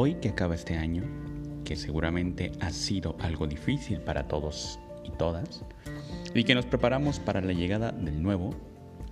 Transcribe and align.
Hoy 0.00 0.14
que 0.14 0.28
acaba 0.28 0.54
este 0.54 0.76
año, 0.76 1.02
que 1.64 1.74
seguramente 1.74 2.52
ha 2.60 2.70
sido 2.70 3.16
algo 3.18 3.48
difícil 3.48 4.00
para 4.00 4.28
todos 4.28 4.78
y 5.02 5.10
todas, 5.10 5.64
y 6.32 6.44
que 6.44 6.54
nos 6.54 6.66
preparamos 6.66 7.18
para 7.18 7.40
la 7.40 7.52
llegada 7.52 7.90
del 7.90 8.22
nuevo, 8.22 8.50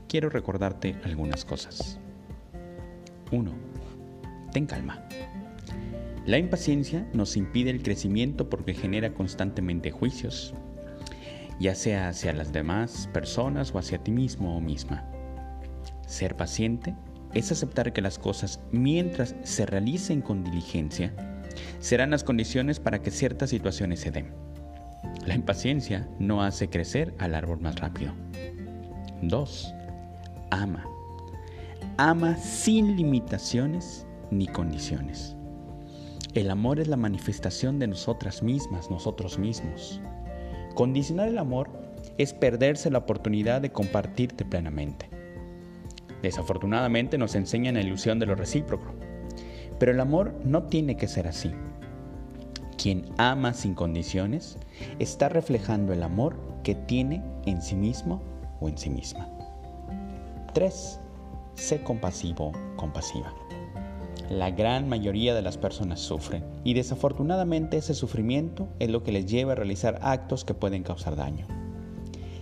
quiero 0.09 0.31
recordarte 0.31 0.95
algunas 1.03 1.45
cosas. 1.45 1.99
1. 3.33 3.53
Ten 4.53 4.67
calma. 4.67 5.05
La 6.25 6.39
impaciencia 6.39 7.05
nos 7.13 7.37
impide 7.37 7.71
el 7.71 7.83
crecimiento 7.83 8.49
porque 8.49 8.73
genera 8.73 9.13
constantemente 9.13 9.91
juicios, 9.91 10.55
ya 11.59 11.75
sea 11.75 12.11
hacia 12.11 12.33
las 12.33 12.53
demás 12.53 13.11
personas 13.13 13.75
o 13.75 13.81
hacia 13.81 13.99
ti 13.99 14.13
mismo 14.13 14.57
o 14.57 14.61
misma. 14.61 15.05
Ser 16.07 16.37
paciente 16.37 16.95
es 17.37 17.53
aceptar 17.53 17.93
que 17.93 18.01
las 18.01 18.19
cosas, 18.19 18.61
mientras 18.73 19.35
se 19.43 19.67
realicen 19.67 20.23
con 20.23 20.43
diligencia, 20.43 21.13
serán 21.81 22.11
las 22.11 22.25
condiciones 22.25 22.81
para 22.81 23.03
que 23.03 23.11
ciertas 23.11 23.51
situaciones 23.51 24.01
se 24.01 24.11
den. 24.11 24.33
La 25.27 25.35
impaciencia 25.35 26.09
no 26.19 26.43
hace 26.43 26.71
crecer 26.71 27.15
al 27.19 27.35
árbol 27.35 27.61
más 27.61 27.79
rápido. 27.79 28.15
2. 29.21 29.75
Ama. 30.51 30.87
Ama 31.99 32.37
sin 32.37 32.97
limitaciones 32.97 34.07
ni 34.31 34.47
condiciones. 34.47 35.37
El 36.33 36.51
amor 36.51 36.81
es 36.81 36.89
la 36.89 36.97
manifestación 36.97 37.79
de 37.79 37.89
nosotras 37.89 38.43
mismas, 38.43 38.91
nosotros 38.91 39.39
mismos. 39.39 40.01
Condicionar 40.75 41.29
el 41.29 41.37
amor 41.37 41.69
es 42.17 42.33
perderse 42.33 42.91
la 42.91 42.99
oportunidad 42.99 43.61
de 43.61 43.73
compartirte 43.73 44.47
plenamente. 44.47 45.16
Desafortunadamente 46.23 47.19
nos 47.19 47.35
enseñan 47.35 47.75
la 47.75 47.83
ilusión 47.83 48.19
de 48.19 48.27
lo 48.27 48.35
recíproco. 48.35 48.95
Pero 49.79 49.93
el 49.93 50.01
amor 50.01 50.35
no 50.45 50.65
tiene 50.65 50.97
que 50.97 51.09
ser 51.09 51.27
así. 51.27 51.51
Quien 52.77 53.07
ama 53.19 53.55
sin 53.55 53.75
condiciones 53.75 54.59
está 54.99 55.29
reflejando 55.29 55.93
el 55.93 56.03
amor 56.03 56.37
que 56.63 56.75
tiene 56.75 57.23
en 57.47 57.63
sí 57.63 57.75
mismo 57.75 58.23
o 58.61 58.69
en 58.69 58.79
sí 58.79 58.91
misma. 58.91 59.29
3. 60.53 61.01
Sé 61.55 61.83
compasivo, 61.83 62.53
compasiva. 62.77 63.35
La 64.31 64.51
gran 64.51 64.89
mayoría 64.89 65.35
de 65.35 65.43
las 65.43 65.57
personas 65.57 66.01
sufren 66.01 66.45
y 66.65 66.75
desafortunadamente 66.75 67.77
ese 67.77 67.95
sufrimiento 67.95 68.69
es 68.79 68.91
lo 68.91 69.03
que 69.03 69.13
les 69.13 69.27
lleva 69.27 69.53
a 69.53 69.57
realizar 69.57 69.99
actos 70.03 70.45
que 70.45 70.55
pueden 70.55 70.83
causar 70.83 71.15
daño. 71.15 71.47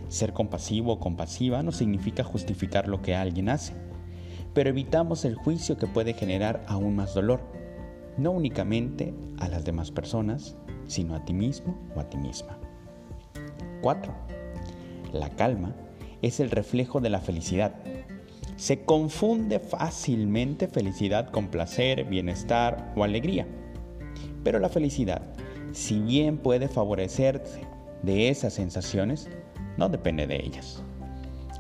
Ser 0.08 0.32
compasivo 0.32 0.92
o 0.92 1.00
compasiva 1.00 1.62
no 1.62 1.72
significa 1.72 2.24
justificar 2.24 2.88
lo 2.88 3.02
que 3.02 3.14
alguien 3.14 3.48
hace, 3.48 3.74
pero 4.52 4.70
evitamos 4.70 5.24
el 5.24 5.34
juicio 5.34 5.76
que 5.76 5.86
puede 5.86 6.14
generar 6.14 6.64
aún 6.68 6.96
más 6.96 7.14
dolor, 7.14 7.40
no 8.16 8.30
únicamente 8.30 9.12
a 9.38 9.48
las 9.48 9.64
demás 9.64 9.90
personas, 9.90 10.56
sino 10.86 11.14
a 11.14 11.24
ti 11.24 11.32
mismo 11.32 11.76
o 11.96 12.00
a 12.00 12.08
ti 12.08 12.16
misma. 12.16 12.58
4. 13.82 14.14
La 15.12 15.30
calma 15.30 15.74
es 16.22 16.40
el 16.40 16.50
reflejo 16.50 17.00
de 17.00 17.10
la 17.10 17.20
felicidad. 17.20 17.74
Se 18.56 18.84
confunde 18.84 19.58
fácilmente 19.58 20.68
felicidad 20.68 21.30
con 21.30 21.48
placer, 21.48 22.04
bienestar 22.04 22.92
o 22.96 23.04
alegría. 23.04 23.46
Pero 24.44 24.58
la 24.58 24.68
felicidad, 24.68 25.22
si 25.72 25.98
bien 26.00 26.38
puede 26.38 26.68
favorecerse 26.68 27.66
de 28.02 28.28
esas 28.28 28.54
sensaciones, 28.54 29.28
no 29.76 29.88
depende 29.88 30.26
de 30.26 30.36
ellas. 30.36 30.82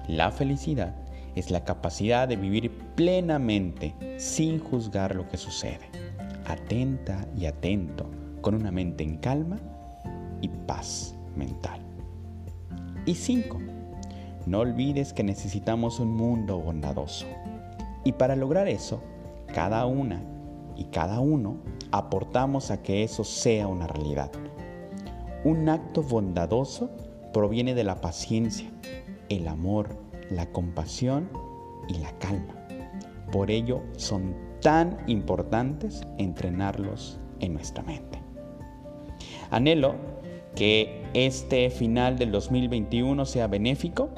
La 0.08 0.30
felicidad 0.30 0.94
es 1.34 1.50
la 1.50 1.64
capacidad 1.64 2.28
de 2.28 2.36
vivir 2.36 2.70
plenamente 2.94 3.94
sin 4.18 4.60
juzgar 4.60 5.14
lo 5.14 5.28
que 5.28 5.36
sucede, 5.36 5.88
atenta 6.46 7.26
y 7.36 7.46
atento, 7.46 8.10
con 8.40 8.54
una 8.54 8.70
mente 8.70 9.02
en 9.02 9.16
calma 9.16 9.58
y 10.40 10.48
paz 10.48 11.14
mental. 11.34 11.80
Y 13.06 13.14
5. 13.14 13.58
No 14.46 14.60
olvides 14.60 15.12
que 15.12 15.24
necesitamos 15.24 15.98
un 16.00 16.14
mundo 16.14 16.58
bondadoso. 16.58 17.26
Y 18.04 18.12
para 18.12 18.36
lograr 18.36 18.68
eso, 18.68 19.02
cada 19.46 19.86
una 19.86 20.22
y 20.76 20.84
cada 20.84 21.20
uno 21.20 21.56
aportamos 21.90 22.70
a 22.70 22.82
que 22.82 23.02
eso 23.02 23.24
sea 23.24 23.66
una 23.66 23.86
realidad. 23.86 24.30
Un 25.44 25.68
acto 25.68 26.02
bondadoso 26.02 26.90
proviene 27.34 27.74
de 27.74 27.84
la 27.84 28.00
paciencia, 28.00 28.70
el 29.28 29.48
amor, 29.48 29.98
la 30.30 30.50
compasión 30.52 31.28
y 31.88 31.98
la 31.98 32.16
calma. 32.18 32.54
Por 33.30 33.50
ello 33.50 33.82
son 33.96 34.34
tan 34.62 34.96
importantes 35.08 36.00
entrenarlos 36.16 37.18
en 37.40 37.52
nuestra 37.52 37.82
mente. 37.82 38.18
Anhelo 39.50 39.96
que 40.54 41.02
este 41.12 41.68
final 41.68 42.16
del 42.16 42.30
2021 42.30 43.26
sea 43.26 43.48
benéfico 43.48 44.10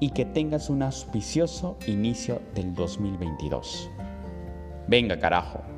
y 0.00 0.10
que 0.10 0.24
tengas 0.24 0.70
un 0.70 0.82
auspicioso 0.82 1.76
inicio 1.86 2.40
del 2.54 2.74
2022. 2.74 3.90
Venga 4.88 5.18
carajo. 5.18 5.75